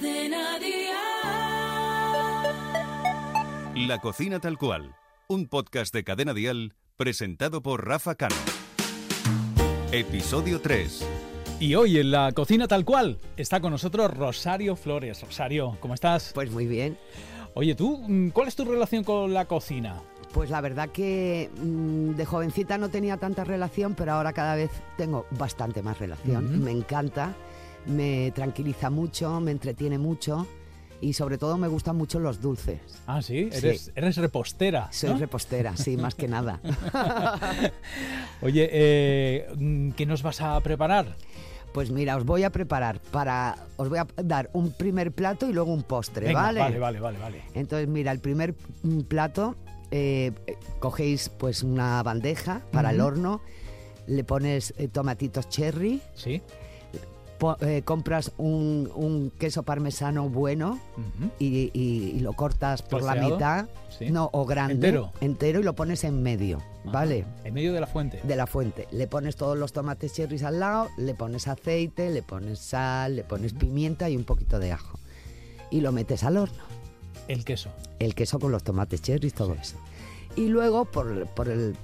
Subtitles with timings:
[0.00, 0.96] Cadena Dial.
[3.86, 4.96] La cocina tal cual.
[5.28, 8.34] Un podcast de Cadena Dial presentado por Rafa Cano.
[9.92, 11.06] Episodio 3.
[11.60, 15.20] Y hoy en la cocina tal cual está con nosotros Rosario Flores.
[15.20, 16.32] Rosario, ¿cómo estás?
[16.34, 16.96] Pues muy bien.
[17.52, 20.00] Oye, tú, mm, ¿cuál es tu relación con la cocina?
[20.32, 24.70] Pues la verdad que mm, de jovencita no tenía tanta relación, pero ahora cada vez
[24.96, 26.64] tengo bastante más relación.
[26.64, 27.34] Me encanta,
[27.86, 30.46] me tranquiliza mucho, me entretiene mucho
[31.00, 32.80] y sobre todo me gustan mucho los dulces.
[33.06, 33.58] Ah, sí, Sí.
[33.66, 34.88] eres, eres repostera.
[34.92, 35.18] Soy ¿no?
[35.18, 36.60] repostera, sí, más que nada.
[38.42, 41.16] Oye, eh, mm, ¿qué nos vas a preparar?
[41.72, 43.56] Pues mira, os voy a preparar para.
[43.76, 46.60] Os voy a dar un primer plato y luego un postre, Venga, ¿vale?
[46.60, 47.42] vale, vale, vale, vale.
[47.54, 49.54] Entonces, mira, el primer mm, plato,
[49.92, 53.40] eh, eh, cogéis pues una bandeja para el horno,
[54.08, 56.42] le pones eh, tomatitos cherry, ¿Sí?
[57.60, 60.78] Eh, compras un, un queso parmesano bueno
[61.38, 63.66] y, y- y lo cortas por la mitad,
[63.98, 64.10] Sí.
[64.10, 65.12] no, o grande, ¿Entero?
[65.20, 66.90] entero y lo pones en medio, Ajá.
[66.92, 67.24] ¿vale?
[67.44, 68.20] En medio de la fuente.
[68.22, 68.86] De la fuente.
[68.92, 73.24] Le pones todos los tomates cherries al lado, le pones aceite, le pones sal, le
[73.24, 74.98] pones pimienta y un poquito de ajo.
[75.70, 76.62] Y lo metes al horno.
[77.28, 77.70] El queso.
[77.98, 79.76] el queso con los tomates cherries, todo eso.
[80.36, 81.76] Y luego por, por el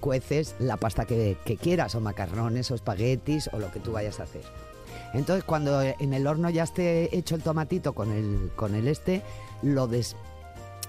[0.00, 4.18] cueces la pasta que, que quieras, o macarrones, o espaguetis, o lo que tú vayas
[4.20, 4.42] a hacer.
[5.14, 9.22] Entonces cuando en el horno ya esté hecho el tomatito con el, con el este,
[9.62, 10.16] lo des,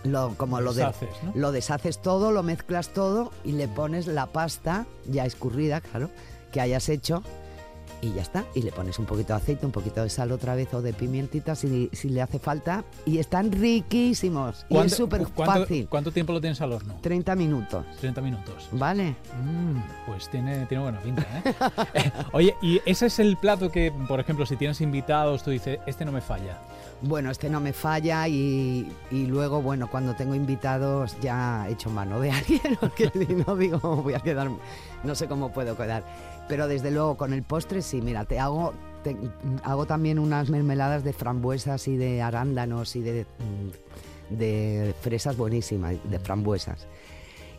[0.03, 1.31] lo, como lo, de- Deshaces, ¿no?
[1.35, 6.09] lo deshaces todo, lo mezclas todo y le pones la pasta ya escurrida, claro,
[6.51, 7.23] que hayas hecho
[8.03, 8.43] y ya está.
[8.53, 10.93] Y le pones un poquito de aceite, un poquito de sal otra vez o de
[10.93, 12.83] pimientita si, si le hace falta.
[13.05, 14.57] Y están riquísimos.
[14.69, 15.87] Y es ¿Cuánto- súper fácil.
[15.89, 16.95] ¿Cuánto tiempo lo tienes al horno?
[17.01, 17.85] 30 minutos.
[18.01, 18.67] 30 minutos.
[18.73, 19.15] ¿Vale?
[19.41, 21.53] Mm, pues tiene, tiene buena pinta, ¿eh?
[21.93, 25.79] Eh, Oye, y ese es el plato que, por ejemplo, si tienes invitados, tú dices,
[25.85, 26.57] este no me falla.
[27.01, 32.19] Bueno, este no me falla y, y luego, bueno, cuando tengo invitados ya echo mano
[32.19, 34.49] de alguien, porque si no digo, voy a quedar,
[35.03, 36.03] no sé cómo puedo quedar.
[36.47, 38.73] Pero desde luego con el postre sí, mira, te hago,
[39.03, 39.15] te-
[39.63, 45.95] hago también unas mermeladas de frambuesas y de arándanos y de, mm, de fresas buenísimas,
[46.03, 46.87] de frambuesas.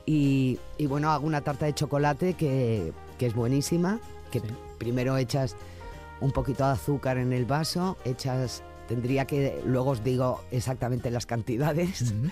[0.06, 4.00] Y, y bueno, hago una tarta de chocolate que, que es buenísima,
[4.30, 4.46] que Sí.
[4.78, 5.56] primero echas
[6.20, 11.24] un poquito de azúcar en el vaso, echas, tendría que, luego os digo exactamente las
[11.26, 12.02] cantidades.
[12.02, 12.28] Ujú.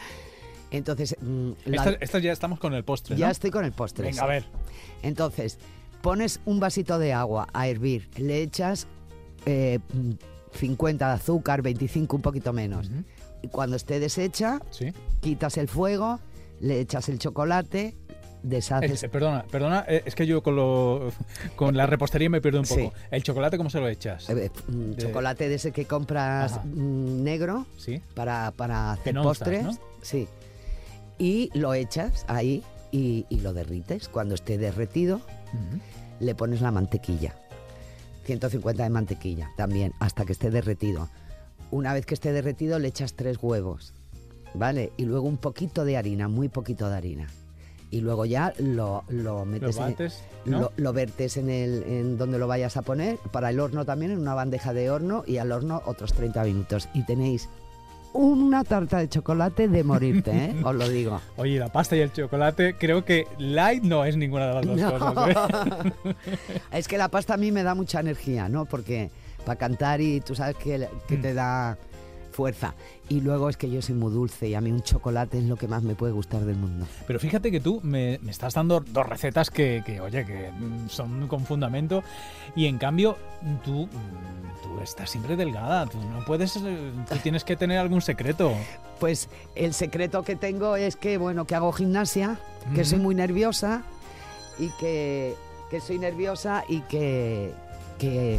[0.70, 3.32] Entonces, mm, la- ya estamos con el postre, ya ¿no?
[3.32, 4.04] estoy con el postre.
[4.04, 4.24] Venga, sí.
[4.24, 4.44] a ver.
[5.02, 5.58] Entonces,
[6.02, 8.86] pones un vasito de agua a hervir, le echas
[9.46, 10.12] eh, mm,
[10.56, 12.90] 50 de azúcar, 25, un poquito menos.
[13.42, 14.92] Y cuando esté deshecha, Sí.
[15.20, 16.20] quitas el fuego,
[16.60, 17.96] le echas el chocolate,
[18.44, 21.10] deshaces Eh, perdona, perdona, eh, es que yo con, lo,
[21.56, 22.74] con la repostería me pierdo un Sí.
[22.84, 22.94] poco.
[23.10, 24.28] ¿El chocolate cómo se lo echas?
[24.30, 26.62] eh, mm, de- chocolate de ese que compras Ajá.
[26.64, 28.00] mm, negro Sí.
[28.14, 29.64] para, para hacer postres.
[29.64, 29.72] ¿no?
[30.02, 30.28] Sí.
[31.18, 34.08] Y lo echas ahí y, y lo derrites.
[34.08, 35.20] Cuando esté derretido,
[36.20, 37.34] Le pones la mantequilla.
[38.24, 41.08] 150 de mantequilla también, hasta que esté derretido.
[41.70, 43.94] Una vez que esté derretido, le echas tres huevos,
[44.54, 44.92] ¿vale?
[44.96, 47.26] Y luego un poquito de harina, muy poquito de harina.
[47.90, 50.60] Y luego ya lo, lo Lo metes en- bates, ¿no?
[50.60, 54.12] lo, lo vertes en, el, en donde lo vayas a poner, para el horno también,
[54.12, 56.88] en una bandeja de horno, y al horno otros 30 minutos.
[56.94, 57.48] Y tenéis
[58.14, 60.54] una tarta de chocolate de morirte, ¿eh?
[60.64, 61.20] Os lo digo.
[61.36, 64.76] Oye, la pasta y el chocolate, creo que light no es ninguna de las dos
[64.78, 65.14] No.
[65.14, 65.28] cosas.
[66.04, 66.14] ¿eh?
[66.72, 68.64] es que la pasta a mí me da mucha energía, ¿no?
[68.66, 69.10] Porque
[69.44, 71.76] para cantar y tú sabes que, que te da
[72.32, 72.74] fuerza.
[73.08, 75.56] Y luego es que yo soy muy dulce y a mí un chocolate es lo
[75.56, 76.86] que más me puede gustar del mundo.
[77.06, 80.50] Pero fíjate que tú me, me estás dando dos recetas que, que, oye, que
[80.88, 82.02] son con fundamento
[82.56, 83.16] y en cambio
[83.64, 88.00] tú, mm, tú estás siempre delgada, tú no puedes, eh, tú tienes que tener algún
[88.00, 88.52] secreto.
[88.98, 92.38] Pues el secreto que tengo es que, bueno, que hago gimnasia,
[92.74, 93.82] que soy muy nerviosa
[94.58, 95.34] y que,
[95.70, 97.52] que soy nerviosa y que,
[97.98, 98.38] que,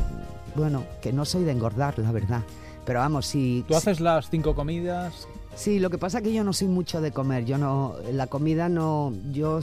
[0.55, 2.41] bueno, que no soy de engordar, la verdad.
[2.85, 3.63] Pero vamos, si...
[3.67, 7.01] Tú haces las cinco comidas, Sí, lo que pasa es que yo no soy mucho
[7.01, 7.45] de comer.
[7.45, 9.59] Yo no, la comida no, yo,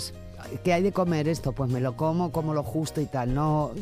[0.63, 1.53] ¿qué hay de comer esto?
[1.53, 3.35] Pues me lo como, como lo justo y tal.
[3.35, 3.73] No,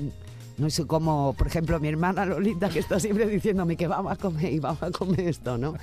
[0.56, 4.17] no soy como, por ejemplo, mi hermana Lolita que está siempre diciéndome que vamos a
[4.17, 5.75] comer y vamos a comer esto, ¿no?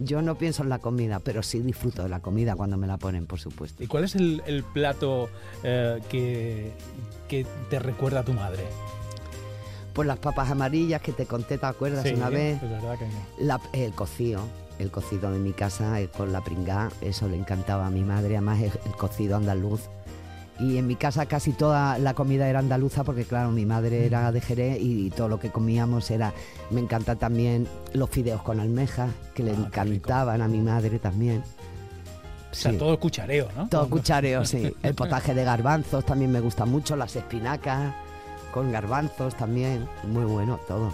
[0.00, 2.96] Yo no pienso en la comida, pero sí disfruto de la comida cuando me la
[2.96, 3.84] ponen, por supuesto.
[3.84, 5.28] ¿y cuál es el, el plato
[5.62, 6.72] eh, que,
[7.28, 8.64] que te recuerda a tu madre?
[9.94, 12.62] Pues las papas amarillas que te conté, ¿te acuerdas Sí, una vez?
[12.62, 13.12] Es verdad que no.
[13.46, 14.40] La- el cocido,
[14.78, 18.60] el cocido de mi casa con la pringá, eso le encantaba a mi madre, además
[18.60, 19.82] el, el cocido andaluz
[20.58, 24.30] Y en mi casa casi toda la comida era andaluza porque claro, mi madre era
[24.32, 26.32] de Jerez y todo lo que comíamos era...
[26.70, 31.42] Me encanta también los fideos con almejas, que le Ah, encantaban a mi madre también.
[32.52, 32.78] O sea, Sí.
[32.78, 33.68] todo cuchareo, ¿no?
[33.68, 34.72] Todo cuchareo, sí.
[34.84, 37.92] El potaje de garbanzos también me gusta mucho, las espinacas
[38.54, 40.92] con garbanzos también, muy bueno todo.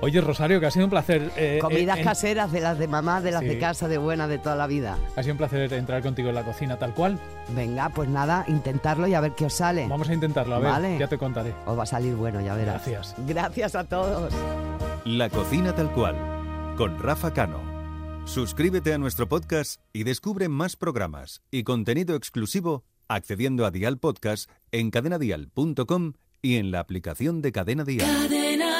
[0.00, 1.30] Oye, Rosario, que ha sido un placer.
[1.36, 3.48] eh, Comidas eh, en- caseras de las de mamá, de las Sí.
[3.48, 4.96] de casa, de buena, de toda la vida.
[5.16, 7.18] Ha sido un placer entrar contigo en la cocina tal cual.
[7.54, 9.86] Venga, pues nada, intentarlo y a ver qué os sale.
[9.88, 10.98] Vamos a intentarlo, a ver, Vale.
[10.98, 11.52] ya te contaré.
[11.66, 12.84] Os va a salir bueno, ya verás.
[12.86, 13.14] Gracias.
[13.26, 14.32] Gracias a todos.
[15.04, 16.16] La cocina tal cual,
[16.76, 17.60] con Rafa Cano.
[18.24, 24.48] Suscríbete a nuestro podcast y descubre más programas y contenido exclusivo accediendo a Dial Podcast
[24.70, 26.12] en cadenadial.com
[26.42, 28.04] y en la aplicación de Cadena Dial.
[28.04, 28.71] Cadena